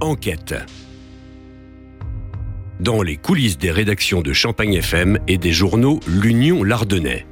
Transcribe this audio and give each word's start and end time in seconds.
Enquête. 0.00 0.54
Dans 2.80 3.02
les 3.02 3.16
coulisses 3.16 3.56
des 3.56 3.70
rédactions 3.70 4.20
de 4.20 4.34
Champagne 4.34 4.74
FM 4.74 5.18
et 5.26 5.38
des 5.38 5.52
journaux 5.52 6.00
L'Union 6.06 6.62
Lardonnais. 6.62 7.26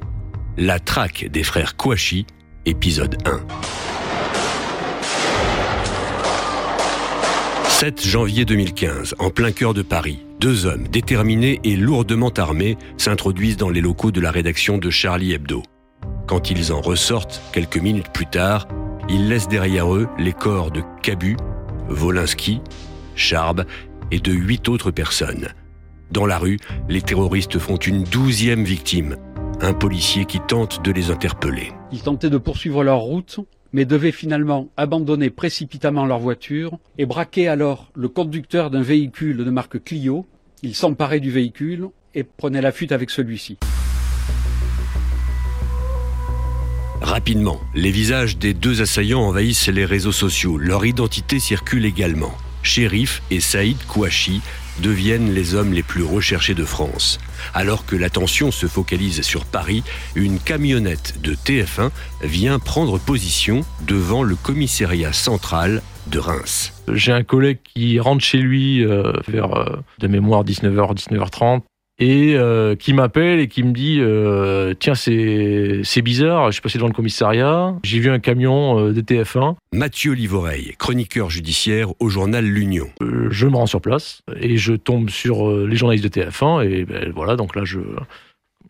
La 0.57 0.79
traque 0.79 1.27
des 1.29 1.43
frères 1.43 1.75
Kouachi, 1.75 2.25
épisode 2.65 3.17
1. 3.25 3.41
7 7.69 8.07
janvier 8.07 8.45
2015, 8.45 9.15
en 9.19 9.29
plein 9.29 9.51
cœur 9.51 9.75
de 9.75 9.83
Paris, 9.83 10.25
deux 10.39 10.65
hommes 10.65 10.87
déterminés 10.87 11.59
et 11.63 11.75
lourdement 11.75 12.31
armés 12.31 12.77
s'introduisent 12.97 13.57
dans 13.57 13.69
les 13.69 13.81
locaux 13.81 14.11
de 14.11 14.21
la 14.21 14.31
rédaction 14.31 14.79
de 14.79 14.89
Charlie 14.89 15.33
Hebdo. 15.33 15.61
Quand 16.27 16.49
ils 16.49 16.73
en 16.73 16.81
ressortent, 16.81 17.41
quelques 17.53 17.77
minutes 17.77 18.11
plus 18.11 18.25
tard, 18.25 18.67
ils 19.07 19.29
laissent 19.29 19.47
derrière 19.47 19.93
eux 19.93 20.07
les 20.17 20.33
corps 20.33 20.71
de 20.71 20.81
Cabu, 21.03 21.37
Volinsky, 21.89 22.61
Charb 23.15 23.65
et 24.11 24.19
de 24.19 24.31
huit 24.31 24.67
autres 24.69 24.91
personnes. 24.91 25.49
Dans 26.11 26.25
la 26.25 26.37
rue, 26.37 26.59
les 26.89 27.01
terroristes 27.01 27.59
font 27.59 27.77
une 27.77 28.03
douzième 28.03 28.63
victime, 28.63 29.17
un 29.61 29.73
policier 29.73 30.25
qui 30.25 30.39
tente 30.39 30.83
de 30.83 30.91
les 30.91 31.11
interpeller. 31.11 31.71
Ils 31.91 32.01
tentaient 32.01 32.29
de 32.29 32.37
poursuivre 32.37 32.83
leur 32.83 32.99
route 32.99 33.39
mais 33.75 33.83
devaient 33.83 34.13
finalement 34.13 34.69
abandonner 34.77 35.29
précipitamment 35.29 36.05
leur 36.05 36.19
voiture 36.19 36.79
et 36.97 37.05
braquer 37.05 37.49
alors 37.49 37.91
le 37.93 38.07
conducteur 38.07 38.71
d'un 38.71 38.81
véhicule 38.81 39.43
de 39.43 39.49
marque 39.49 39.83
Clio. 39.83 40.25
Ils 40.63 40.75
s'emparaient 40.75 41.19
du 41.19 41.29
véhicule 41.29 41.89
et 42.13 42.23
prenaient 42.23 42.61
la 42.61 42.71
fuite 42.71 42.93
avec 42.93 43.09
celui-ci. 43.09 43.57
Rapidement, 47.05 47.61
les 47.75 47.91
visages 47.91 48.39
des 48.39 48.55
deux 48.55 48.81
assaillants 48.81 49.21
envahissent 49.21 49.67
les 49.67 49.85
réseaux 49.85 50.11
sociaux. 50.11 50.57
Leur 50.57 50.87
identité 50.87 51.39
circule 51.39 51.85
également. 51.85 52.33
Shérif 52.63 53.21
et 53.29 53.39
Saïd 53.39 53.77
Kouachi 53.85 54.41
deviennent 54.81 55.31
les 55.31 55.53
hommes 55.53 55.71
les 55.71 55.83
plus 55.83 56.01
recherchés 56.01 56.55
de 56.55 56.65
France. 56.65 57.19
Alors 57.53 57.85
que 57.85 57.95
l'attention 57.95 58.49
se 58.49 58.65
focalise 58.65 59.21
sur 59.21 59.45
Paris, 59.45 59.83
une 60.15 60.39
camionnette 60.39 61.21
de 61.21 61.35
TF1 61.35 61.91
vient 62.23 62.57
prendre 62.57 62.97
position 62.97 63.61
devant 63.85 64.23
le 64.23 64.35
commissariat 64.35 65.13
central 65.13 65.83
de 66.07 66.17
Reims. 66.17 66.73
J'ai 66.91 67.11
un 67.11 67.23
collègue 67.23 67.59
qui 67.63 67.99
rentre 67.99 68.23
chez 68.23 68.39
lui 68.39 68.83
euh, 68.83 69.13
vers 69.27 69.53
euh, 69.53 69.77
de 69.99 70.07
mémoire 70.07 70.43
19h, 70.43 70.95
19h30 70.95 71.61
et 71.97 72.35
euh, 72.35 72.75
qui 72.75 72.93
m'appelle 72.93 73.39
et 73.39 73.47
qui 73.47 73.63
me 73.63 73.71
dit 73.71 73.99
euh, 74.01 74.73
tiens 74.77 74.95
c'est 74.95 75.79
c'est 75.83 76.01
bizarre 76.01 76.47
je 76.47 76.53
suis 76.53 76.61
passé 76.61 76.77
devant 76.77 76.89
le 76.89 76.93
commissariat 76.93 77.73
j'ai 77.83 77.99
vu 77.99 78.09
un 78.09 78.19
camion 78.19 78.79
euh, 78.79 78.91
de 78.93 78.99
TF1 78.99 79.55
Mathieu 79.71 80.11
Livoreille 80.11 80.73
chroniqueur 80.77 81.29
judiciaire 81.29 81.89
au 81.99 82.09
journal 82.09 82.45
L'Union. 82.45 82.89
Euh, 83.01 83.27
je 83.31 83.47
me 83.47 83.55
rends 83.55 83.65
sur 83.65 83.79
place 83.79 84.23
et 84.39 84.57
je 84.57 84.73
tombe 84.73 85.09
sur 85.09 85.49
les 85.49 85.75
journalistes 85.77 86.03
de 86.03 86.21
TF1 86.21 86.69
et 86.69 86.85
ben, 86.85 87.11
voilà 87.15 87.37
donc 87.37 87.55
là 87.55 87.63
je 87.63 87.79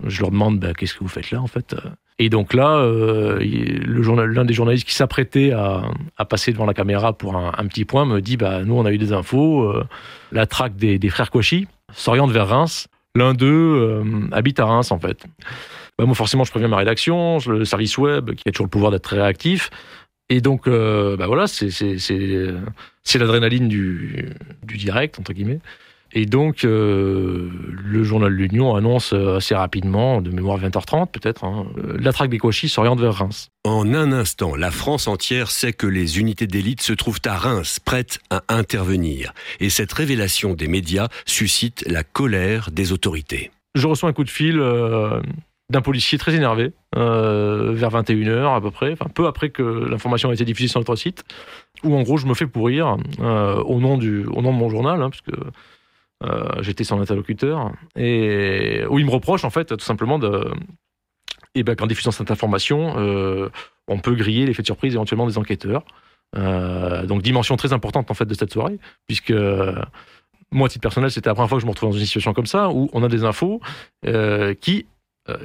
je 0.06 0.22
leur 0.22 0.30
demande 0.30 0.60
ben, 0.60 0.74
qu'est-ce 0.74 0.94
que 0.94 1.00
vous 1.00 1.08
faites 1.08 1.32
là 1.32 1.42
en 1.42 1.48
fait 1.48 1.76
et 2.20 2.30
donc 2.30 2.54
là 2.54 2.86
le 2.86 4.02
journal 4.04 4.30
l'un 4.30 4.46
des 4.46 4.54
journalistes 4.54 4.88
qui 4.88 4.94
s'apprêtait 4.94 5.52
à, 5.52 5.82
à 6.18 6.26
passer 6.26 6.52
devant 6.52 6.66
la 6.66 6.76
caméra 6.76 7.14
pour 7.14 7.36
un, 7.36 7.54
un 7.58 7.66
petit 7.66 7.86
point 7.86 8.06
me 8.06 8.22
dit 8.22 8.38
bah 8.38 8.64
nous 8.64 8.76
on 8.76 8.86
a 8.86 8.92
eu 8.92 9.00
des 9.00 9.14
infos 9.14 9.74
la 10.32 10.46
traque 10.46 10.76
des, 10.76 11.00
des 11.00 11.10
frères 11.10 11.32
Kouachi 11.32 11.68
s'oriente 11.92 12.32
vers 12.32 12.48
Reims 12.48 12.88
L'un 13.16 13.34
d'eux 13.34 13.48
euh, 13.48 14.04
habite 14.32 14.60
à 14.60 14.66
Reims, 14.66 14.92
en 14.92 15.00
fait. 15.00 15.26
Bah, 15.98 16.06
moi, 16.06 16.16
forcément, 16.16 16.44
je 16.44 16.52
préviens 16.52 16.68
ma 16.68 16.78
rédaction, 16.78 17.38
le 17.48 17.64
service 17.66 17.98
web, 17.98 18.32
qui 18.36 18.44
a 18.48 18.52
toujours 18.52 18.66
le 18.66 18.70
pouvoir 18.70 18.92
d'être 18.92 19.04
très 19.04 19.16
réactif. 19.22 19.70
Et 20.30 20.42
donc, 20.42 20.68
euh, 20.68 21.16
bah 21.18 21.28
voilà, 21.28 21.46
c'est- 21.48 21.70
c'est 21.70 23.20
l'adrénaline 23.20 23.68
du, 23.70 24.30
du 24.64 24.78
direct, 24.78 25.20
entre 25.20 25.34
guillemets. 25.34 25.60
Et 26.18 26.26
donc, 26.26 26.64
euh, 26.64 27.50
le 27.84 28.04
journal 28.04 28.32
de 28.32 28.38
l'Union 28.38 28.74
annonce 28.76 29.12
euh, 29.12 29.36
assez 29.36 29.54
rapidement, 29.54 30.22
de 30.22 30.32
mémoire 30.32 30.58
20h30 30.58 31.12
peut-être, 31.12 31.44
hein, 31.44 31.68
euh, 31.78 31.98
la 32.00 32.14
traque 32.14 32.30
des 32.30 32.38
Kouachi 32.38 32.70
s'oriente 32.70 33.02
vers 33.02 33.16
Reims. 33.16 33.50
En 33.66 33.94
un 33.94 34.14
instant, 34.14 34.56
la 34.56 34.72
France 34.72 35.10
entière 35.10 35.52
sait 35.52 35.74
que 35.74 35.88
les 35.88 36.18
unités 36.18 36.48
d'élite 36.48 36.82
se 36.82 36.94
trouvent 36.94 37.20
à 37.26 37.36
Reims, 37.36 37.80
prêtes 37.84 38.20
à 38.30 38.44
intervenir. 38.48 39.34
Et 39.60 39.70
cette 39.70 39.92
révélation 39.92 40.54
des 40.54 40.70
médias 40.70 41.10
suscite 41.26 41.84
la 41.86 42.04
colère 42.06 42.72
des 42.72 42.94
autorités. 42.94 43.52
Je 43.76 43.86
reçois 43.86 44.08
un 44.08 44.14
coup 44.14 44.24
de 44.24 44.30
fil 44.30 44.58
euh, 44.58 45.20
d'un 45.70 45.82
policier 45.82 46.18
très 46.18 46.34
énervé, 46.34 46.72
euh, 46.96 47.74
vers 47.74 47.90
21h 47.90 48.56
à 48.56 48.62
peu 48.62 48.72
près, 48.72 48.94
enfin 48.94 49.08
peu 49.14 49.28
après 49.28 49.50
que 49.50 49.64
l'information 49.64 50.30
a 50.30 50.34
été 50.34 50.46
diffusée 50.46 50.70
sur 50.70 50.80
notre 50.80 50.96
site, 50.96 51.26
où 51.84 51.94
en 51.94 52.04
gros 52.04 52.16
je 52.16 52.26
me 52.26 52.36
fais 52.36 52.48
pourrir 52.48 52.96
au, 53.20 53.80
nom 53.82 53.98
du, 53.98 54.26
au 54.28 54.42
nom 54.42 54.54
de 54.54 54.58
mon 54.58 54.70
journal, 54.70 55.02
hein, 55.02 55.10
puisque 55.10 55.38
euh, 56.24 56.62
j'étais 56.62 56.84
son 56.84 57.02
interlocuteur, 57.02 57.74
et 57.96 58.84
où 58.90 59.00
il 59.00 59.06
me 59.06 59.12
reproche 59.12 59.44
en 59.44 59.50
fait 59.50 59.76
tout 59.76 59.86
simplement 59.86 60.18
de, 60.18 60.50
et 61.56 61.64
ben, 61.64 61.76
qu'en 61.76 61.88
diffusant 61.88 62.12
cette 62.12 62.32
information, 62.32 62.96
euh, 62.98 63.50
on 63.88 64.00
peut 64.00 64.16
griller 64.16 64.46
l'effet 64.46 64.62
de 64.62 64.68
surprise 64.68 64.94
éventuellement 64.94 65.28
des 65.28 65.38
enquêteurs. 65.38 65.84
Euh, 66.36 67.06
donc 67.06 67.22
dimension 67.22 67.56
très 67.58 67.74
importante 67.74 68.10
en 68.12 68.14
fait 68.14 68.26
de 68.26 68.34
cette 68.34 68.52
soirée, 68.52 68.80
puisque 69.08 69.34
moi, 70.52 70.68
à 70.68 70.70
titre 70.70 70.82
personnel, 70.82 71.12
c'était 71.12 71.30
la 71.30 71.34
première 71.34 71.50
fois 71.50 71.58
que 71.58 71.62
je 71.62 71.66
me 71.66 71.72
retrouve 71.72 71.90
dans 71.92 71.98
une 71.98 72.06
situation 72.06 72.34
comme 72.34 72.46
ça, 72.46 72.70
où 72.70 72.90
on 72.94 73.04
a 73.04 73.10
des 73.10 73.24
infos 73.24 73.60
qui, 74.62 74.86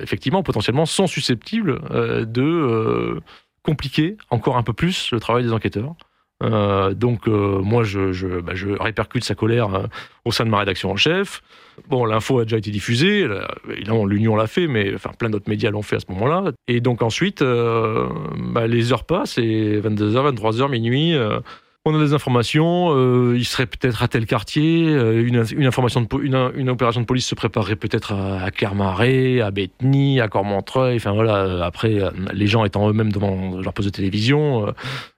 effectivement, 0.00 0.42
potentiellement, 0.42 0.86
sont 0.86 1.06
susceptibles 1.06 1.80
de 2.26 3.20
compliquer 3.62 4.16
encore 4.28 4.56
un 4.56 4.62
peu 4.62 4.72
plus 4.72 5.10
le 5.10 5.18
travail 5.18 5.42
des 5.42 5.52
enquêteurs. 5.52 5.94
Euh, 6.42 6.94
donc, 6.94 7.28
euh, 7.28 7.60
moi, 7.60 7.82
bah, 7.82 8.54
je 8.54 8.68
répercute 8.80 9.24
sa 9.24 9.34
colère 9.34 9.74
euh, 9.74 9.86
au 10.24 10.32
sein 10.32 10.44
de 10.44 10.50
ma 10.50 10.58
rédaction 10.58 10.90
en 10.90 10.96
chef. 10.96 11.42
Bon, 11.88 12.04
l'info 12.04 12.40
a 12.40 12.44
déjà 12.44 12.58
été 12.58 12.70
diffusée, 12.70 13.26
évidemment, 13.70 14.04
l'Union 14.04 14.36
l'a 14.36 14.46
fait, 14.46 14.66
mais 14.66 14.94
enfin, 14.94 15.12
plein 15.18 15.30
d'autres 15.30 15.48
médias 15.48 15.70
l'ont 15.70 15.82
fait 15.82 15.96
à 15.96 16.00
ce 16.00 16.12
moment-là. 16.12 16.52
Et 16.68 16.80
donc, 16.80 17.00
ensuite, 17.00 17.42
bah, 17.42 18.66
les 18.66 18.92
heures 18.92 19.04
passent, 19.04 19.38
et 19.38 19.80
22h, 19.80 20.34
23h, 20.34 20.70
minuit. 20.70 21.14
On 21.86 21.94
a 21.94 21.98
des 22.04 22.12
informations, 22.12 22.94
euh, 22.94 23.34
il 23.38 23.44
serait 23.46 23.64
peut-être 23.66 24.02
à 24.02 24.08
tel 24.08 24.26
quartier, 24.26 24.86
euh, 24.88 25.26
une, 25.26 25.64
information 25.66 26.06
une, 26.22 26.68
opération 26.68 27.00
de 27.00 27.06
police 27.06 27.26
se 27.26 27.34
préparerait 27.34 27.76
peut-être 27.76 28.12
à, 28.12 28.42
à 28.42 28.50
Kermaré, 28.50 29.40
à 29.40 29.50
Bétheny, 29.50 30.20
à 30.20 30.28
Cormontreuil. 30.28 30.96
Enfin 30.96 31.12
voilà, 31.12 31.36
euh, 31.36 31.62
après 31.62 31.98
les 32.34 32.46
gens 32.46 32.66
étant 32.66 32.88
eux-mêmes 32.90 33.12
devant 33.12 33.58
leur 33.58 33.72
poste 33.72 33.88
de 33.88 33.92
télévision, 33.94 34.74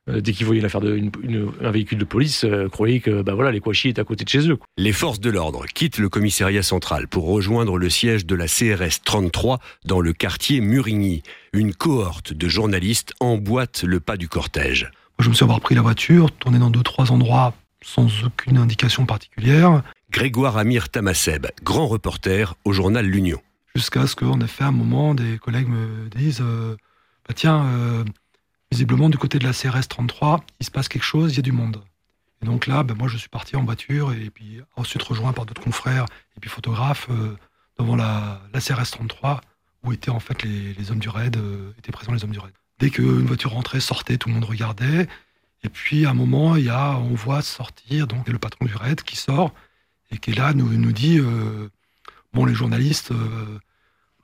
dès 0.07 0.33
qu'ils 0.33 0.47
voyaient 0.47 0.61
l'affaire 0.63 0.81
de 0.81 0.95
une- 0.97 1.11
une- 1.23 1.51
un 1.63 1.71
véhicule 1.73 1.99
de 1.99 2.05
police, 2.05 2.47
croyaient 2.71 3.01
que 3.01 3.23
bah 3.23 3.35
voilà 3.35 3.51
les 3.51 3.61
Kouachi 3.61 3.89
étaient 3.89 4.01
à 4.01 4.05
côté 4.05 4.23
de 4.25 4.29
chez 4.29 4.49
eux. 4.49 4.59
Les 4.79 4.93
forces 4.93 5.21
de 5.21 5.31
l'ordre 5.31 5.65
quittent 5.75 5.99
le 5.99 6.09
commissariat 6.09 6.63
central 6.63 7.09
pour 7.09 7.27
rejoindre 7.27 7.77
le 7.77 7.91
siège 7.91 8.25
de 8.25 8.35
la 8.37 8.47
CRS 8.47 9.03
33 9.05 9.59
dans 9.85 10.01
le 10.01 10.13
quartier 10.13 10.61
Murigny. 10.61 11.23
Une 11.53 11.75
cohorte 11.75 12.33
de 12.33 12.49
journalistes 12.49 13.15
emboîte 13.21 13.83
le 13.85 13.99
pas 14.01 14.17
du 14.17 14.29
cortège. 14.29 14.91
Je 15.19 15.29
me 15.29 15.35
suis 15.35 15.45
avoir 15.45 15.61
pris 15.61 15.75
la 15.75 15.83
voiture, 15.83 16.33
tourné 16.33 16.59
dans 16.59 16.71
deux, 16.71 16.83
trois 16.83 17.13
endroits 17.13 17.55
sans 17.85 18.25
aucune 18.25 18.59
indication 18.59 19.07
particulière, 19.07 19.83
Grégoire 20.11 20.57
Amir 20.57 20.89
Tamasseb, 20.91 21.47
grand 21.63 21.87
reporter 21.89 22.55
au 22.65 22.73
journal 22.73 23.07
L'Union. 23.07 23.41
jusqu'à 23.75 24.07
ce 24.07 24.15
qu'en 24.15 24.41
effet, 24.41 24.65
à 24.65 24.69
un 24.69 24.73
moment, 24.73 25.15
des 25.15 25.39
collègues 25.39 25.69
me 25.69 26.09
disent 26.11 26.43
euh, 26.43 26.77
bah 27.27 27.35
Tiens, 27.35 27.65
euh, 27.65 28.05
visiblement, 28.71 29.09
du 29.09 29.19
côté 29.19 29.39
de 29.39 29.45
la 29.45 29.53
CRS 29.53 29.89
33, 29.89 30.45
il 30.61 30.67
se 30.67 30.71
passe 30.71 30.89
quelque 30.89 31.05
chose, 31.05 31.33
il 31.33 31.37
y 31.37 31.39
a 31.39 31.43
du 31.43 31.53
monde. 31.53 31.83
Et 32.43 32.47
donc 32.47 32.67
là, 32.67 32.83
bah, 32.83 32.95
moi, 32.97 33.09
je 33.09 33.17
suis 33.17 33.29
parti 33.29 33.57
en 33.57 33.65
voiture 33.65 34.13
et 34.13 34.31
puis 34.31 34.61
ensuite 34.77 35.03
rejoint 35.03 35.33
par 35.33 35.47
d'autres 35.47 35.63
confrères 35.63 36.05
et 36.37 36.41
puis 36.41 36.51
photographes 36.51 37.09
euh, 37.11 37.37
devant 37.79 37.97
la, 37.97 38.41
la 38.53 38.61
CRS 38.61 38.91
33 38.91 39.41
où 39.85 39.93
étaient 39.93 40.11
en 40.11 40.21
fait 40.21 40.43
les, 40.43 40.75
les 40.75 40.91
hommes 40.91 40.99
du 41.01 41.09
raid, 41.09 41.37
étaient 41.79 41.91
présents 41.91 42.13
les 42.13 42.23
hommes 42.23 42.31
du 42.31 42.39
raid. 42.39 42.53
Dès 42.83 42.91
qu'une 42.91 43.27
voiture 43.27 43.53
rentrait, 43.53 43.79
sortait, 43.79 44.19
tout 44.19 44.29
le 44.29 44.35
monde 44.35 44.45
regardait. 44.45 45.07
Et 45.63 45.69
puis 45.69 46.05
à 46.05 46.11
un 46.11 46.15
moment, 46.15 46.57
il 46.57 46.65
y 46.65 46.69
a, 46.69 46.97
on 46.97 47.15
voit 47.15 47.41
sortir 47.41 48.09
donc 48.09 48.29
le 48.29 48.41
patron 48.41 48.65
du 48.65 48.75
raid 48.75 49.03
qui 49.03 49.15
sort 49.15 49.55
et 50.11 50.19
qui 50.19 50.33
est 50.33 50.35
là 50.35 50.53
nous 50.53 50.67
nous 50.67 50.91
dit 50.91 51.21
euh, 51.21 51.69
bon 52.35 52.45
les 52.45 52.55
journalistes 52.55 53.13
euh, 53.13 53.61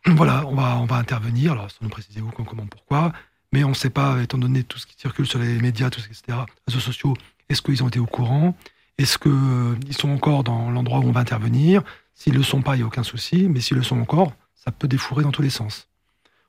voilà 0.06 0.44
on 0.46 0.56
va 0.56 0.76
on 0.78 0.86
va 0.86 0.96
intervenir 0.96 1.52
alors 1.52 1.70
sans 1.70 1.78
nous 1.82 1.88
préciser 1.88 2.20
où 2.20 2.32
comment 2.32 2.66
pourquoi. 2.66 3.12
Mais 3.52 3.62
on 3.62 3.68
ne 3.68 3.74
sait 3.74 3.90
pas 3.90 4.20
étant 4.22 4.38
donné 4.38 4.64
tout 4.64 4.80
ce 4.80 4.88
qui 4.88 4.96
circule 4.98 5.28
sur 5.28 5.38
les 5.38 5.60
médias 5.60 5.88
tout 5.88 6.00
ce, 6.00 6.08
etc 6.08 6.38
réseaux 6.66 6.80
sociaux 6.80 7.14
est-ce 7.48 7.62
qu'ils 7.62 7.84
ont 7.84 7.88
été 7.88 8.00
au 8.00 8.06
courant? 8.06 8.56
Est-ce 8.98 9.18
que 9.18 9.28
euh, 9.28 9.92
sont 9.92 10.10
encore 10.10 10.42
dans 10.42 10.72
l'endroit 10.72 10.98
où 10.98 11.04
on 11.04 11.12
va 11.12 11.20
intervenir? 11.20 11.84
S'ils 12.16 12.34
le 12.34 12.42
sont 12.42 12.62
pas 12.62 12.74
il 12.74 12.80
y 12.80 12.82
a 12.82 12.86
aucun 12.86 13.04
souci. 13.04 13.46
Mais 13.48 13.60
s'ils 13.60 13.76
le 13.76 13.84
sont 13.84 14.00
encore 14.00 14.32
ça 14.56 14.72
peut 14.72 14.88
défourrer 14.88 15.22
dans 15.22 15.30
tous 15.30 15.42
les 15.42 15.50
sens 15.50 15.87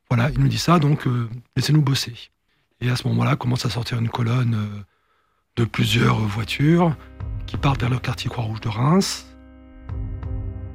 voilà 0.09 0.29
il 0.33 0.39
nous 0.39 0.47
dit 0.47 0.57
ça 0.57 0.79
donc 0.79 1.07
euh, 1.07 1.29
laissez-nous 1.55 1.81
bosser 1.81 2.13
et 2.81 2.89
à 2.89 2.95
ce 2.95 3.07
moment-là 3.07 3.35
commence 3.35 3.65
à 3.65 3.69
sortir 3.69 3.99
une 3.99 4.09
colonne 4.09 4.55
euh, 4.55 4.83
de 5.55 5.65
plusieurs 5.65 6.19
voitures 6.19 6.95
qui 7.45 7.57
partent 7.57 7.81
vers 7.81 7.89
le 7.89 7.99
quartier 7.99 8.29
Croix-Rouge 8.29 8.61
de 8.61 8.69
Reims 8.69 9.25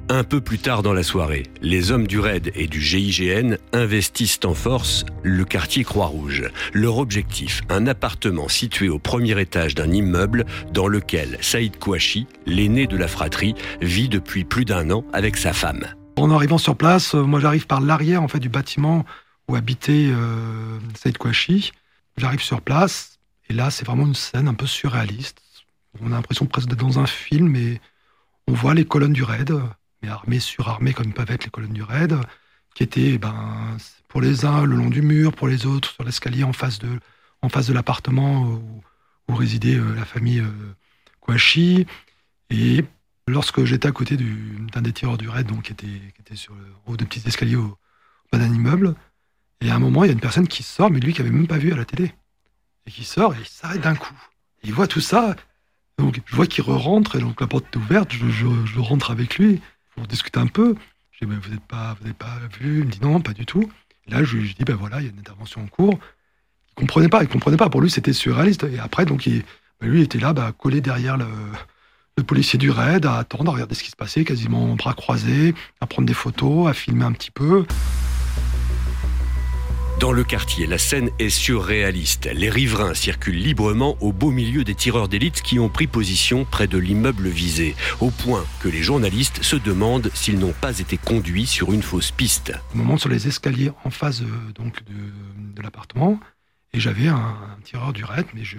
Un 0.09 0.23
peu 0.23 0.41
plus 0.41 0.59
tard 0.59 0.83
dans 0.83 0.93
la 0.93 1.03
soirée, 1.03 1.43
les 1.61 1.91
hommes 1.91 2.05
du 2.05 2.19
RAID 2.19 2.51
et 2.53 2.67
du 2.67 2.81
GIGN 2.81 3.57
investissent 3.73 4.41
en 4.43 4.53
force 4.53 5.05
le 5.23 5.45
quartier 5.45 5.83
Croix-Rouge. 5.83 6.51
Leur 6.73 6.97
objectif, 6.97 7.61
un 7.69 7.87
appartement 7.87 8.49
situé 8.49 8.89
au 8.89 8.99
premier 8.99 9.39
étage 9.39 9.73
d'un 9.73 9.91
immeuble 9.91 10.45
dans 10.73 10.87
lequel 10.87 11.37
Saïd 11.41 11.79
Kouachi, 11.79 12.27
l'aîné 12.45 12.87
de 12.87 12.97
la 12.97 13.07
fratrie, 13.07 13.55
vit 13.81 14.09
depuis 14.09 14.43
plus 14.43 14.65
d'un 14.65 14.91
an 14.91 15.05
avec 15.13 15.37
sa 15.37 15.53
femme. 15.53 15.85
En 16.17 16.29
arrivant 16.29 16.57
sur 16.57 16.75
place, 16.75 17.15
euh, 17.15 17.23
moi 17.23 17.39
j'arrive 17.39 17.67
par 17.67 17.81
l'arrière 17.81 18.21
en 18.21 18.27
fait 18.27 18.39
du 18.39 18.49
bâtiment 18.49 19.05
où 19.47 19.55
habitait 19.55 20.09
euh, 20.11 20.79
Saïd 20.95 21.17
Kouachi. 21.17 21.71
J'arrive 22.17 22.41
sur 22.41 22.61
place 22.61 23.19
et 23.49 23.53
là 23.53 23.69
c'est 23.69 23.85
vraiment 23.85 24.05
une 24.05 24.15
scène 24.15 24.47
un 24.47 24.53
peu 24.53 24.67
surréaliste. 24.67 25.41
On 26.01 26.07
a 26.07 26.15
l'impression 26.15 26.45
presque 26.45 26.67
d'être 26.67 26.79
dans 26.79 26.99
un 26.99 27.07
film 27.07 27.55
et 27.55 27.79
on 28.47 28.53
voit 28.53 28.73
les 28.73 28.85
colonnes 28.85 29.13
du 29.13 29.23
raid 29.23 29.53
armés, 30.09 30.39
surarmés 30.39 30.93
comme 30.93 31.13
peuvent 31.13 31.31
être 31.31 31.45
les 31.45 31.51
colonnes 31.51 31.73
du 31.73 31.83
raid, 31.83 32.15
qui 32.73 32.83
étaient 32.83 33.17
ben, 33.17 33.77
pour 34.07 34.21
les 34.21 34.45
uns 34.45 34.65
le 34.65 34.75
long 34.75 34.89
du 34.89 35.01
mur, 35.01 35.33
pour 35.33 35.47
les 35.47 35.65
autres 35.65 35.91
sur 35.91 36.03
l'escalier 36.03 36.43
en 36.43 36.53
face 36.53 36.79
de, 36.79 36.99
en 37.41 37.49
face 37.49 37.67
de 37.67 37.73
l'appartement 37.73 38.43
où, 38.43 38.81
résidait 39.35 39.75
euh, 39.75 39.95
la 39.95 40.05
famille 40.05 40.39
euh, 40.39 40.75
Kouachi. 41.19 41.87
Et 42.51 42.85
lorsque 43.27 43.65
j'étais 43.65 43.87
à 43.87 43.91
côté 43.91 44.17
d'un 44.17 44.81
des 44.81 44.93
tireurs 44.93 45.17
du 45.17 45.27
raid, 45.27 45.47
donc, 45.47 45.63
qui, 45.63 45.71
était, 45.73 45.87
qui 45.87 46.21
était 46.21 46.35
sur 46.35 46.53
le 46.53 46.65
haut 46.85 46.95
de 46.95 47.03
petits 47.05 47.23
escaliers 47.27 47.55
au, 47.55 47.77
bas 48.31 48.37
d'un 48.37 48.53
immeuble, 48.53 48.95
et 49.61 49.69
à 49.69 49.75
un 49.75 49.79
moment, 49.79 50.03
il 50.03 50.07
y 50.07 50.09
a 50.09 50.13
une 50.13 50.19
personne 50.19 50.47
qui 50.47 50.63
sort, 50.63 50.91
mais 50.91 50.99
lui 50.99 51.13
qui 51.13 51.21
avait 51.21 51.31
même 51.31 51.47
pas 51.47 51.57
vu 51.57 51.73
à 51.73 51.75
la 51.75 51.85
télé, 51.85 52.13
et 52.85 52.91
qui 52.91 53.03
sort 53.03 53.33
et 53.33 53.37
il 53.39 53.47
s'arrête 53.47 53.81
d'un 53.81 53.95
coup. 53.95 54.13
il 54.63 54.73
voit 54.73 54.87
tout 54.87 55.01
ça, 55.01 55.35
donc 55.97 56.21
je 56.25 56.35
vois 56.35 56.47
qu'il 56.47 56.63
re-rentre, 56.63 57.15
et 57.15 57.19
donc 57.19 57.39
la 57.41 57.47
porte 57.47 57.65
est 57.73 57.77
ouverte, 57.77 58.11
je, 58.13 58.79
rentre 58.79 59.11
avec 59.11 59.37
lui 59.37 59.61
pour 59.95 60.07
discuter 60.07 60.39
un 60.39 60.47
peu. 60.47 60.75
Je 61.11 61.25
dis, 61.25 61.33
vous 61.33 61.49
n'êtes 61.49 61.61
pas, 61.61 61.95
pas 62.17 62.39
vu? 62.59 62.79
Il 62.79 62.85
me 62.85 62.91
dit 62.91 62.99
non, 63.01 63.21
pas 63.21 63.33
du 63.33 63.45
tout. 63.45 63.69
là, 64.07 64.23
je 64.23 64.37
lui 64.37 64.53
dis, 64.53 64.65
ben 64.65 64.75
voilà, 64.75 64.99
il 64.99 65.05
y 65.05 65.07
a 65.07 65.11
une 65.11 65.19
intervention 65.19 65.61
en 65.63 65.67
cours. 65.67 65.97
Il 66.71 66.81
comprenait 66.81 67.07
pas, 67.07 67.23
il 67.23 67.29
comprenait 67.29 67.57
pas. 67.57 67.69
Pour 67.69 67.79
lui, 67.79 67.89
c'était 67.89 68.11
surréaliste. 68.11 68.65
Et 68.65 68.79
après, 68.79 69.05
donc, 69.05 69.25
ben 69.25 69.89
lui, 69.89 70.01
il 70.01 70.03
était 70.03 70.19
là, 70.19 70.33
bah, 70.33 70.51
collé 70.57 70.81
derrière 70.81 71.17
le, 71.17 72.23
policier 72.23 72.59
du 72.59 72.69
raid, 72.69 73.05
à 73.05 73.17
attendre, 73.17 73.51
à 73.51 73.53
regarder 73.53 73.75
ce 73.75 73.83
qui 73.83 73.91
se 73.91 73.95
passait, 73.95 74.25
quasiment 74.25 74.75
bras 74.75 74.93
croisés, 74.93 75.53
à 75.79 75.87
prendre 75.87 76.07
des 76.07 76.13
photos, 76.13 76.67
à 76.67 76.73
filmer 76.73 77.05
un 77.05 77.13
petit 77.13 77.31
peu. 77.31 77.65
Dans 80.05 80.11
le 80.11 80.23
quartier, 80.23 80.67
la 80.67 80.77
scène 80.77 81.09
est 81.17 81.31
surréaliste. 81.31 82.29
Les 82.31 82.51
riverains 82.51 82.93
circulent 82.93 83.39
librement 83.39 83.97
au 84.01 84.13
beau 84.13 84.29
milieu 84.29 84.63
des 84.63 84.75
tireurs 84.75 85.07
d'élite 85.07 85.41
qui 85.41 85.57
ont 85.57 85.67
pris 85.67 85.87
position 85.87 86.45
près 86.45 86.67
de 86.67 86.77
l'immeuble 86.77 87.27
visé, 87.27 87.75
au 88.01 88.11
point 88.11 88.45
que 88.59 88.67
les 88.67 88.83
journalistes 88.83 89.41
se 89.41 89.55
demandent 89.55 90.11
s'ils 90.13 90.37
n'ont 90.37 90.53
pas 90.53 90.77
été 90.77 90.97
conduits 90.97 91.47
sur 91.47 91.73
une 91.73 91.81
fausse 91.81 92.11
piste. 92.11 92.53
On 92.75 92.83
monte 92.83 92.99
sur 92.99 93.09
les 93.09 93.27
escaliers 93.27 93.71
en 93.83 93.89
face 93.89 94.21
euh, 94.21 94.51
donc 94.53 94.83
de, 94.83 95.59
l'appartement 95.63 96.19
et 96.71 96.79
j'avais 96.79 97.07
un, 97.07 97.57
tireur 97.63 97.91
du 97.91 98.03
raid, 98.03 98.27
mais 98.35 98.43
je, 98.43 98.57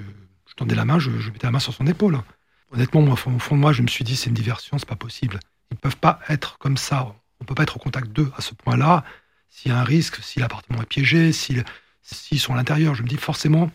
tendais 0.57 0.75
la 0.75 0.85
main, 0.85 0.99
je, 0.99 1.11
mettais 1.31 1.47
la 1.47 1.53
main 1.53 1.61
sur 1.61 1.75
son 1.75 1.87
épaule. 1.87 2.19
Honnêtement, 2.73 3.03
au 3.03 3.15
fond 3.15 3.55
de 3.55 3.61
moi, 3.61 3.73
je 3.73 3.83
me 3.83 3.87
suis 3.87 4.03
dit 4.03 4.17
c'est 4.17 4.31
une 4.31 4.35
diversion, 4.35 4.79
c'est 4.79 4.89
pas 4.89 4.97
possible. 4.97 5.39
Ils 5.71 5.75
ne 5.75 5.79
peuvent 5.79 5.99
pas 5.99 6.19
être 6.29 6.59
comme 6.59 6.77
ça. 6.77 7.05
On 7.39 7.45
ne 7.45 7.47
peut 7.47 7.55
pas 7.55 7.63
être 7.63 7.77
au 7.77 7.79
contact 7.79 8.09
d'eux 8.09 8.33
à 8.37 8.41
ce 8.41 8.53
point-là 8.53 9.05
s'il 9.49 9.73
y 9.73 9.75
a 9.75 9.79
un 9.79 9.85
risque, 9.85 10.23
si 10.23 10.41
l'appartement 10.41 10.83
est 10.83 10.87
piégé, 10.87 11.33
s'ils 11.33 11.65
sont 12.39 12.55
à 12.55 12.57
l'intérieur. 12.57 12.95
Je 12.95 13.03
me 13.03 13.09
dis 13.09 13.17
forcément, 13.17 13.71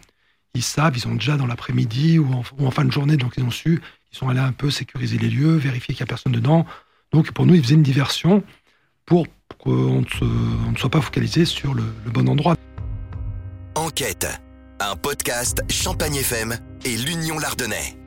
ils 0.54 0.64
savent, 0.64 0.98
ils 0.98 1.08
ont 1.08 1.16
déjà 1.16 1.38
dans 1.38 1.48
l'après-midi 1.48 2.20
ou, 2.20 2.30
en, 2.60 2.72
fin 2.72 2.86
de 2.86 2.92
journée, 2.92 3.18
donc 3.18 3.34
ils 3.38 3.44
ont 3.44 3.52
su, 3.52 3.82
ils 4.12 4.18
sont 4.18 4.30
allés 4.30 4.40
un 4.40 4.52
peu 4.52 4.70
sécuriser 4.70 5.18
les 5.18 5.30
lieux, 5.30 5.56
vérifier 5.56 5.96
qu'il 5.96 6.04
n'y 6.04 6.10
a 6.10 6.12
personne 6.12 6.34
dedans. 6.34 6.66
Donc 7.12 7.32
pour 7.32 7.46
nous, 7.46 7.56
ils 7.56 7.64
faisaient 7.64 7.76
une 7.76 7.84
diversion 7.84 8.44
pour 9.06 9.28
qu'on 9.58 10.02
ne, 10.02 10.78
soit 10.78 10.90
pas 10.90 11.02
focalisé 11.02 11.46
sur 11.46 11.74
le, 11.74 11.84
le 12.06 12.12
bon 12.12 12.28
endroit. 12.30 12.56
Enquête, 13.76 14.28
un 14.80 14.96
podcast 14.96 15.62
Champagne 15.70 16.16
FM 16.16 16.58
et 16.86 16.98
l'Union 16.98 17.40
Lardonnais. 17.40 18.01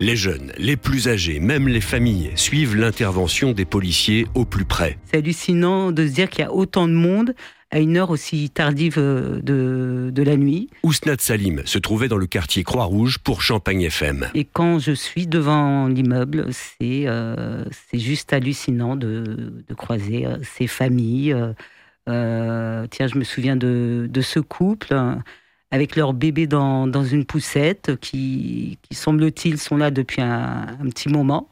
Les 0.00 0.14
jeunes, 0.14 0.52
les 0.58 0.76
plus 0.76 1.08
âgés, 1.08 1.40
même 1.40 1.66
les 1.66 1.80
familles 1.80 2.30
suivent 2.36 2.76
l'intervention 2.76 3.50
des 3.50 3.64
policiers 3.64 4.28
au 4.36 4.44
plus 4.44 4.64
près. 4.64 4.96
C'est 5.06 5.16
hallucinant 5.16 5.90
de 5.90 6.06
se 6.06 6.12
dire 6.12 6.30
qu'il 6.30 6.44
y 6.44 6.46
a 6.46 6.52
autant 6.52 6.86
de 6.86 6.92
monde 6.92 7.34
à 7.72 7.80
une 7.80 7.96
heure 7.96 8.10
aussi 8.10 8.48
tardive 8.48 8.94
euh, 8.96 9.40
de, 9.42 10.10
de 10.12 10.22
la 10.22 10.36
nuit. 10.36 10.70
Ousnat 10.84 11.16
Salim 11.18 11.62
se 11.64 11.78
trouvait 11.78 12.06
dans 12.06 12.16
le 12.16 12.26
quartier 12.26 12.62
Croix-Rouge 12.62 13.18
pour 13.18 13.42
Champagne 13.42 13.82
FM. 13.82 14.28
Et 14.34 14.44
quand 14.44 14.78
je 14.78 14.92
suis 14.92 15.26
devant 15.26 15.88
l'immeuble, 15.88 16.46
c'est 16.52 17.08
euh, 17.08 17.64
juste 17.92 18.32
hallucinant 18.32 18.94
de, 18.94 19.64
de 19.66 19.74
croiser 19.74 20.26
euh, 20.26 20.38
ces 20.56 20.68
familles. 20.68 21.34
tiens, 22.06 23.06
je 23.08 23.18
me 23.18 23.24
souviens 23.24 23.56
de, 23.56 24.06
de 24.08 24.20
ce 24.20 24.38
couple 24.38 24.94
avec 25.70 25.96
leur 25.96 26.14
bébé 26.14 26.46
dans, 26.46 26.86
dans 26.86 27.04
une 27.04 27.24
poussette, 27.24 27.98
qui, 28.00 28.78
qui 28.82 28.94
semble-t-il 28.94 29.58
sont 29.58 29.76
là 29.76 29.90
depuis 29.90 30.22
un, 30.22 30.78
petit 30.84 31.08
moment, 31.08 31.50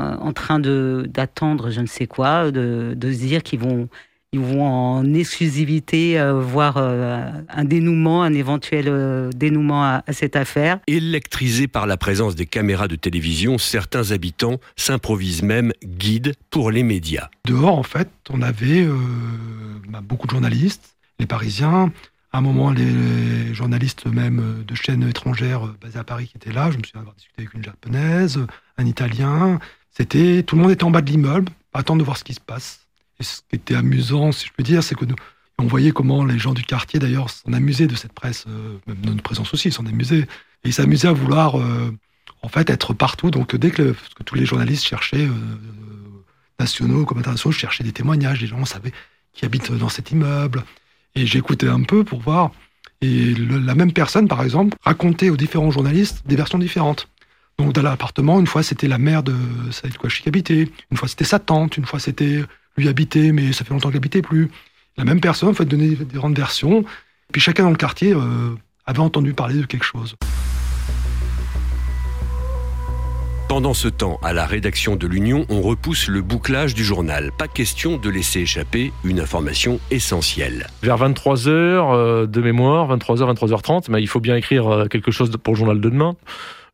euh, 0.00 0.14
en 0.16 0.32
train 0.32 0.60
d'attendre 0.60 1.70
je 1.70 1.80
ne 1.80 1.86
sais 1.86 2.06
quoi, 2.06 2.50
de, 2.50 2.94
de 2.94 3.12
se 3.12 3.18
dire 3.18 3.42
qu'ils 3.42 3.60
vont, 3.60 3.88
ils 4.32 4.40
vont 4.40 4.66
en 4.66 5.14
exclusivité 5.14 6.20
euh, 6.20 6.34
voir 6.34 6.76
euh, 6.76 7.30
un 7.48 7.64
dénouement, 7.64 8.22
un 8.22 8.34
éventuel 8.34 9.30
dénouement 9.34 9.82
à, 9.82 10.02
à, 10.06 10.12
cette 10.12 10.36
affaire. 10.36 10.80
Électrisés 10.86 11.68
par 11.68 11.86
la 11.86 11.96
présence 11.96 12.34
des 12.34 12.46
caméras 12.46 12.86
de 12.86 12.96
télévision, 12.96 13.56
certains 13.56 14.10
habitants 14.12 14.60
s'improvisent 14.76 15.42
même 15.42 15.72
guides 15.82 16.34
pour 16.50 16.70
les 16.70 16.82
médias. 16.82 17.30
Dehors, 17.46 17.78
en 17.78 17.82
fait, 17.82 18.10
on 18.28 18.42
avait 18.42 18.86
bah, 19.88 20.02
beaucoup 20.02 20.26
de 20.26 20.32
journalistes, 20.32 20.96
les 21.18 21.26
Parisiens, 21.26 21.90
à 22.32 22.38
un 22.38 22.40
moment, 22.40 22.70
les 22.70 23.54
journalistes 23.54 24.06
même 24.06 24.64
de 24.66 24.74
chaînes 24.74 25.08
étrangères 25.08 25.62
basées 25.80 25.98
à 25.98 26.04
Paris 26.04 26.28
qui 26.28 26.36
étaient 26.36 26.52
là, 26.52 26.70
je 26.70 26.78
me 26.78 26.82
souviens 26.82 27.00
avoir 27.00 27.14
discuté 27.14 27.42
avec 27.42 27.54
une 27.54 27.64
japonaise, 27.64 28.38
un 28.76 28.86
italien. 28.86 29.58
C'était 29.90 30.42
tout 30.42 30.56
le 30.56 30.62
monde 30.62 30.70
était 30.70 30.84
en 30.84 30.90
bas 30.90 31.00
de 31.00 31.10
l'immeuble, 31.10 31.50
attendre 31.72 32.00
de 32.00 32.04
voir 32.04 32.16
ce 32.18 32.24
qui 32.24 32.34
se 32.34 32.40
passe. 32.40 32.86
Et 33.20 33.24
ce 33.24 33.40
qui 33.48 33.56
était 33.56 33.74
amusant, 33.74 34.32
si 34.32 34.46
je 34.46 34.52
peux 34.52 34.62
dire, 34.62 34.82
c'est 34.82 34.94
que 34.94 35.04
nous, 35.04 35.16
on 35.58 35.66
voyait 35.66 35.90
comment 35.90 36.24
les 36.24 36.38
gens 36.38 36.54
du 36.54 36.62
quartier 36.62 37.00
d'ailleurs 37.00 37.30
s'en 37.30 37.52
amusaient 37.52 37.88
de 37.88 37.96
cette 37.96 38.12
presse, 38.12 38.44
euh, 38.48 38.78
même 38.86 39.00
de 39.00 39.10
notre 39.10 39.22
présence 39.22 39.52
aussi, 39.52 39.68
ils 39.68 39.72
s'en 39.72 39.86
amusaient. 39.86 40.26
Et 40.64 40.68
ils 40.68 40.72
s'amusaient 40.72 41.08
à 41.08 41.12
vouloir 41.12 41.58
euh, 41.58 41.92
en 42.42 42.48
fait 42.48 42.70
être 42.70 42.94
partout. 42.94 43.30
Donc 43.30 43.56
dès 43.56 43.70
que, 43.70 43.94
tous 44.24 44.34
les 44.34 44.46
journalistes 44.46 44.86
cherchaient 44.86 45.26
euh, 45.26 45.32
nationaux 46.60 47.04
comme 47.04 47.18
internationaux, 47.18 47.52
cherchaient 47.52 47.84
des 47.84 47.92
témoignages, 47.92 48.40
les 48.40 48.46
gens 48.46 48.64
savaient 48.64 48.92
qui 49.32 49.44
habitent 49.44 49.72
dans 49.72 49.88
cet 49.88 50.10
immeuble. 50.10 50.64
Et 51.18 51.26
j'écoutais 51.26 51.66
un 51.66 51.82
peu 51.82 52.04
pour 52.04 52.20
voir. 52.20 52.52
Et 53.00 53.34
la 53.34 53.74
même 53.74 53.92
personne, 53.92 54.28
par 54.28 54.42
exemple, 54.42 54.76
racontait 54.84 55.30
aux 55.30 55.36
différents 55.36 55.72
journalistes 55.72 56.22
des 56.26 56.36
versions 56.36 56.58
différentes. 56.58 57.08
Donc 57.58 57.72
dans 57.72 57.82
l'appartement, 57.82 58.38
une 58.38 58.46
fois 58.46 58.62
c'était 58.62 58.86
la 58.86 58.98
mère 58.98 59.24
de 59.24 59.34
Saïd 59.72 59.96
Kouachi 59.98 60.22
qui 60.22 60.28
habitait, 60.28 60.70
une 60.92 60.96
fois 60.96 61.08
c'était 61.08 61.24
sa 61.24 61.40
tante, 61.40 61.76
une 61.76 61.86
fois 61.86 61.98
c'était 61.98 62.44
lui 62.76 62.88
habiter, 62.88 63.32
mais 63.32 63.52
ça 63.52 63.64
fait 63.64 63.74
longtemps 63.74 63.88
qu'il 63.88 63.96
habitait 63.96 64.22
plus. 64.22 64.48
La 64.96 65.04
même 65.04 65.20
personne 65.20 65.48
en 65.48 65.54
fait 65.54 65.64
donnait 65.64 65.88
différentes 65.88 66.36
versions. 66.36 66.84
Puis 67.32 67.40
chacun 67.40 67.64
dans 67.64 67.70
le 67.70 67.76
quartier 67.76 68.12
euh, 68.14 68.54
avait 68.86 69.00
entendu 69.00 69.34
parler 69.34 69.56
de 69.56 69.66
quelque 69.66 69.84
chose. 69.84 70.14
Pendant 73.48 73.72
ce 73.72 73.88
temps, 73.88 74.20
à 74.22 74.34
la 74.34 74.44
rédaction 74.44 74.94
de 74.96 75.06
l'Union, 75.06 75.46
on 75.48 75.62
repousse 75.62 76.08
le 76.08 76.20
bouclage 76.20 76.74
du 76.74 76.84
journal. 76.84 77.32
Pas 77.38 77.48
question 77.48 77.96
de 77.96 78.10
laisser 78.10 78.40
échapper 78.40 78.92
une 79.04 79.20
information 79.20 79.80
essentielle. 79.90 80.66
Vers 80.82 80.98
23h 80.98 81.48
euh, 81.48 82.26
de 82.26 82.40
mémoire, 82.42 82.94
23h, 82.94 83.34
23h30, 83.34 83.86
mais 83.88 84.02
il 84.02 84.06
faut 84.06 84.20
bien 84.20 84.36
écrire 84.36 84.68
euh, 84.68 84.84
quelque 84.84 85.10
chose 85.10 85.34
pour 85.42 85.54
le 85.54 85.58
journal 85.58 85.80
de 85.80 85.88
demain. 85.88 86.14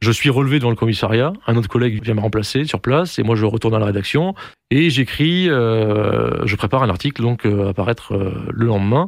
Je 0.00 0.10
suis 0.10 0.30
relevé 0.30 0.58
dans 0.58 0.68
le 0.68 0.74
commissariat, 0.74 1.32
un 1.46 1.54
autre 1.54 1.68
collègue 1.68 2.02
vient 2.02 2.14
me 2.14 2.20
remplacer 2.20 2.64
sur 2.64 2.80
place, 2.80 3.20
et 3.20 3.22
moi 3.22 3.36
je 3.36 3.44
retourne 3.44 3.74
à 3.74 3.78
la 3.78 3.86
rédaction, 3.86 4.34
et 4.72 4.90
j'écris, 4.90 5.48
euh, 5.48 6.44
je 6.44 6.56
prépare 6.56 6.82
un 6.82 6.90
article 6.90 7.22
donc 7.22 7.46
à 7.46 7.68
apparaître 7.68 8.14
le 8.52 8.66
lendemain. 8.66 9.06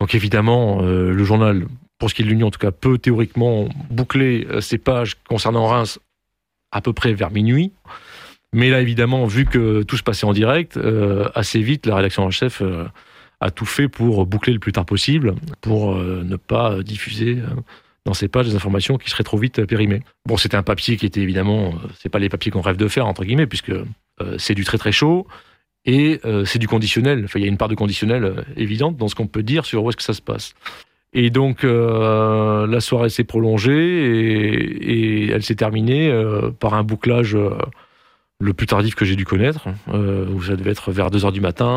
Donc 0.00 0.16
évidemment, 0.16 0.82
le 0.82 1.24
journal, 1.24 1.66
pour 1.98 2.10
ce 2.10 2.14
qui 2.16 2.22
est 2.22 2.24
de 2.24 2.30
l'Union 2.30 2.48
en 2.48 2.50
tout 2.50 2.58
cas, 2.58 2.72
peut 2.72 2.98
théoriquement 2.98 3.68
boucler 3.90 4.46
ses 4.60 4.78
pages 4.78 5.16
concernant 5.28 5.66
Reims 5.66 6.00
à 6.72 6.80
peu 6.80 6.92
près 6.92 7.12
vers 7.12 7.30
minuit. 7.30 7.72
Mais 8.52 8.68
là, 8.70 8.80
évidemment, 8.80 9.26
vu 9.26 9.44
que 9.44 9.82
tout 9.82 9.96
se 9.96 10.02
passait 10.02 10.26
en 10.26 10.32
direct, 10.32 10.76
euh, 10.76 11.28
assez 11.34 11.60
vite, 11.60 11.86
la 11.86 11.96
rédaction 11.96 12.24
en 12.24 12.30
chef 12.30 12.62
euh, 12.62 12.86
a 13.40 13.50
tout 13.50 13.66
fait 13.66 13.88
pour 13.88 14.26
boucler 14.26 14.52
le 14.52 14.58
plus 14.58 14.72
tard 14.72 14.84
possible, 14.84 15.34
pour 15.60 15.92
euh, 15.92 16.22
ne 16.24 16.36
pas 16.36 16.82
diffuser 16.82 17.38
dans 18.04 18.14
ces 18.14 18.28
pages 18.28 18.48
des 18.48 18.56
informations 18.56 18.98
qui 18.98 19.08
seraient 19.08 19.24
trop 19.24 19.38
vite 19.38 19.64
périmées. 19.66 20.02
Bon, 20.26 20.36
c'était 20.36 20.56
un 20.56 20.64
papier 20.64 20.96
qui 20.96 21.06
était 21.06 21.20
évidemment, 21.20 21.74
c'est 22.00 22.08
pas 22.08 22.18
les 22.18 22.28
papiers 22.28 22.50
qu'on 22.50 22.60
rêve 22.60 22.76
de 22.76 22.88
faire 22.88 23.06
entre 23.06 23.24
guillemets, 23.24 23.46
puisque 23.46 23.72
c'est 24.38 24.54
du 24.54 24.64
très 24.64 24.78
très 24.78 24.92
chaud 24.92 25.26
et 25.84 26.20
c'est 26.44 26.58
du 26.58 26.66
conditionnel. 26.66 27.24
Enfin, 27.24 27.38
il 27.38 27.42
y 27.42 27.44
a 27.44 27.48
une 27.48 27.58
part 27.58 27.68
de 27.68 27.74
conditionnel 27.74 28.44
évidente 28.56 28.96
dans 28.96 29.08
ce 29.08 29.14
qu'on 29.14 29.26
peut 29.26 29.42
dire 29.42 29.64
sur 29.64 29.84
où 29.84 29.90
est-ce 29.90 29.96
que 29.96 30.02
ça 30.02 30.14
se 30.14 30.22
passe. 30.22 30.54
Et 31.12 31.30
donc 31.30 31.64
euh, 31.64 32.66
la 32.66 32.80
soirée 32.80 33.10
s'est 33.10 33.24
prolongée 33.24 33.72
et, 33.72 35.24
et 35.24 35.30
elle 35.30 35.42
s'est 35.42 35.56
terminée 35.56 36.08
euh, 36.08 36.50
par 36.52 36.74
un 36.74 36.84
bouclage 36.84 37.34
euh, 37.34 37.50
le 38.38 38.54
plus 38.54 38.66
tardif 38.66 38.94
que 38.94 39.04
j'ai 39.04 39.16
dû 39.16 39.26
connaître, 39.26 39.68
où 39.88 40.42
ça 40.42 40.56
devait 40.56 40.70
être 40.70 40.92
vers 40.92 41.10
2h 41.10 41.30
du 41.30 41.42
matin. 41.42 41.76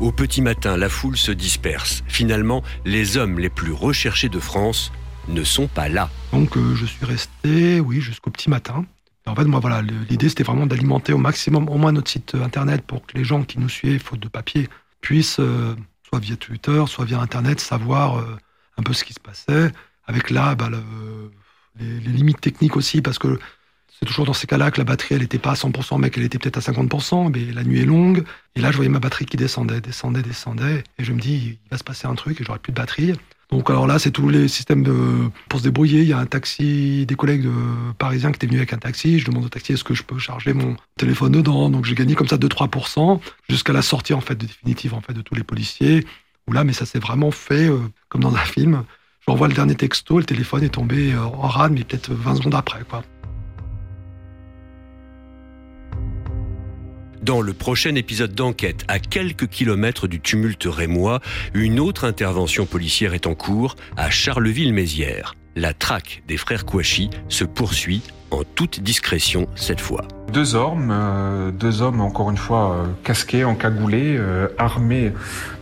Au 0.00 0.10
petit 0.10 0.40
matin, 0.40 0.78
la 0.78 0.88
foule 0.88 1.18
se 1.18 1.30
disperse. 1.30 2.02
Finalement, 2.08 2.62
les 2.86 3.18
hommes 3.18 3.38
les 3.38 3.50
plus 3.50 3.72
recherchés 3.72 4.30
de 4.30 4.38
France 4.38 4.90
ne 5.28 5.44
sont 5.44 5.66
pas 5.66 5.90
là. 5.90 6.08
Donc 6.32 6.56
je 6.56 6.86
suis 6.86 7.04
resté, 7.04 7.80
oui, 7.80 8.00
jusqu'au 8.00 8.30
petit 8.30 8.48
matin. 8.48 8.86
En 9.26 9.34
fait, 9.34 9.44
moi, 9.44 9.60
voilà, 9.60 9.82
l'idée 9.82 10.30
c'était 10.30 10.44
vraiment 10.44 10.64
d'alimenter 10.64 11.12
au 11.12 11.18
maximum, 11.18 11.68
au 11.68 11.76
moins 11.76 11.92
notre 11.92 12.10
site 12.10 12.34
internet 12.34 12.80
pour 12.86 13.04
que 13.04 13.18
les 13.18 13.24
gens 13.24 13.42
qui 13.42 13.58
nous 13.58 13.68
suivent, 13.68 14.02
faute 14.02 14.20
de 14.20 14.28
papier, 14.28 14.66
puissent, 15.00 15.40
soit 16.08 16.18
via 16.20 16.36
Twitter, 16.36 16.84
soit 16.86 17.04
via 17.04 17.20
internet, 17.20 17.60
savoir 17.60 18.24
un 18.76 18.82
peu 18.82 18.92
ce 18.92 19.04
qui 19.04 19.12
se 19.12 19.20
passait. 19.20 19.72
Avec 20.06 20.30
là, 20.30 20.54
bah, 20.54 20.68
les, 21.78 21.98
limites 22.00 22.40
techniques 22.40 22.76
aussi, 22.76 23.02
parce 23.02 23.18
que 23.18 23.38
c'est 23.88 24.06
toujours 24.06 24.24
dans 24.24 24.32
ces 24.32 24.46
cas-là 24.46 24.70
que 24.70 24.78
la 24.78 24.84
batterie, 24.84 25.14
elle 25.14 25.20
n'était 25.20 25.38
pas 25.38 25.50
à 25.50 25.54
100%, 25.54 26.00
mais 26.00 26.10
qu'elle 26.10 26.24
était 26.24 26.38
peut-être 26.38 26.56
à 26.56 26.72
50%, 26.72 27.30
mais 27.32 27.52
la 27.52 27.64
nuit 27.64 27.80
est 27.80 27.84
longue. 27.84 28.24
Et 28.54 28.60
là, 28.60 28.70
je 28.70 28.76
voyais 28.76 28.90
ma 28.90 28.98
batterie 28.98 29.26
qui 29.26 29.36
descendait, 29.36 29.80
descendait, 29.80 30.22
descendait. 30.22 30.84
Et 30.98 31.04
je 31.04 31.12
me 31.12 31.20
dis, 31.20 31.58
il 31.64 31.70
va 31.70 31.76
se 31.76 31.84
passer 31.84 32.06
un 32.06 32.14
truc 32.14 32.40
et 32.40 32.44
j'aurai 32.44 32.58
plus 32.58 32.72
de 32.72 32.76
batterie. 32.76 33.12
Donc 33.50 33.68
alors 33.68 33.86
là, 33.86 33.98
c'est 33.98 34.12
tous 34.12 34.28
les 34.28 34.46
systèmes 34.46 34.82
de, 34.82 34.94
pour 35.48 35.58
se 35.58 35.64
débrouiller. 35.64 36.02
Il 36.02 36.08
y 36.08 36.12
a 36.12 36.18
un 36.18 36.26
taxi, 36.26 37.04
des 37.06 37.16
collègues 37.16 37.42
de, 37.42 37.52
parisiens 37.98 38.30
qui 38.30 38.36
étaient 38.36 38.46
venus 38.46 38.60
avec 38.60 38.72
un 38.72 38.78
taxi. 38.78 39.18
Je 39.18 39.26
demande 39.26 39.44
au 39.44 39.48
taxi 39.48 39.72
est-ce 39.72 39.84
que 39.84 39.94
je 39.94 40.04
peux 40.04 40.18
charger 40.18 40.52
mon 40.52 40.76
téléphone 40.96 41.32
dedans? 41.32 41.68
Donc 41.68 41.84
j'ai 41.84 41.94
gagné 41.94 42.14
comme 42.14 42.28
ça 42.28 42.36
2-3% 42.36 43.20
jusqu'à 43.48 43.72
la 43.72 43.82
sortie 43.82 44.14
en 44.14 44.20
fait 44.20 44.36
définitive 44.36 44.94
en 44.94 45.00
fait 45.00 45.14
de 45.14 45.22
tous 45.22 45.34
les 45.34 45.42
policiers. 45.42 46.06
Où 46.46 46.52
là, 46.52 46.64
mais 46.64 46.72
ça 46.72 46.86
s'est 46.86 47.00
vraiment 47.00 47.30
fait 47.30 47.68
euh, 47.68 47.78
comme 48.08 48.22
dans 48.22 48.34
un 48.34 48.44
film. 48.44 48.84
J'envoie 49.26 49.48
le 49.48 49.54
dernier 49.54 49.74
texto, 49.74 50.18
le 50.18 50.24
téléphone 50.24 50.62
est 50.62 50.70
tombé 50.70 51.12
euh, 51.12 51.22
en 51.22 51.48
rade, 51.48 51.72
mais 51.72 51.84
peut-être 51.84 52.12
20 52.12 52.36
secondes 52.36 52.54
après, 52.54 52.82
quoi. 52.88 53.02
Dans 57.22 57.42
le 57.42 57.52
prochain 57.52 57.96
épisode 57.96 58.34
d'enquête, 58.34 58.84
à 58.88 58.98
quelques 58.98 59.46
kilomètres 59.46 60.06
du 60.06 60.20
tumulte 60.20 60.64
rémois, 60.64 61.20
une 61.52 61.78
autre 61.78 62.06
intervention 62.06 62.64
policière 62.64 63.12
est 63.12 63.26
en 63.26 63.34
cours 63.34 63.76
à 63.98 64.08
Charleville-Mézières. 64.08 65.34
La 65.54 65.74
traque 65.74 66.22
des 66.28 66.38
frères 66.38 66.64
Kouachi 66.64 67.10
se 67.28 67.44
poursuit 67.44 68.00
en 68.30 68.42
toute 68.54 68.80
discrétion 68.80 69.48
cette 69.54 69.80
fois. 69.80 70.08
Deux 70.32 70.54
hommes, 70.54 70.90
euh, 70.90 71.50
deux 71.50 71.82
hommes 71.82 72.00
encore 72.00 72.30
une 72.30 72.38
fois 72.38 72.72
euh, 72.72 72.86
casqués, 73.04 73.44
encagoulés, 73.44 74.16
euh, 74.16 74.48
armés 74.56 75.12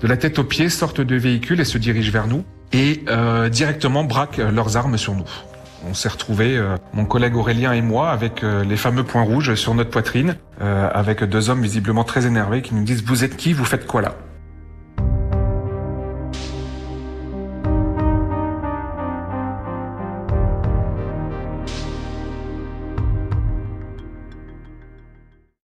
de 0.00 0.06
la 0.06 0.16
tête 0.16 0.38
aux 0.38 0.44
pieds, 0.44 0.68
sortent 0.68 1.00
de 1.00 1.16
véhicule 1.16 1.58
et 1.58 1.64
se 1.64 1.78
dirigent 1.78 2.12
vers 2.12 2.28
nous 2.28 2.44
et 2.72 3.02
directement 3.50 4.04
braquent 4.04 4.36
leurs 4.36 4.76
armes 4.76 4.98
sur 4.98 5.14
nous. 5.14 5.24
On 5.86 5.94
s'est 5.94 6.08
retrouvé, 6.08 6.56
euh, 6.56 6.76
mon 6.92 7.04
collègue 7.04 7.36
Aurélien 7.36 7.72
et 7.72 7.82
moi, 7.82 8.10
avec 8.10 8.42
euh, 8.42 8.64
les 8.64 8.76
fameux 8.76 9.04
points 9.04 9.22
rouges 9.22 9.54
sur 9.54 9.74
notre 9.74 9.90
poitrine, 9.90 10.36
euh, 10.60 10.88
avec 10.92 11.22
deux 11.22 11.50
hommes 11.50 11.62
visiblement 11.62 12.04
très 12.04 12.26
énervés 12.26 12.62
qui 12.62 12.74
nous 12.74 12.82
disent 12.82 13.04
Vous 13.04 13.24
êtes 13.24 13.36
qui? 13.36 13.52
Vous 13.52 13.64
faites 13.64 13.86
quoi 13.86 14.02
là? 14.02 14.14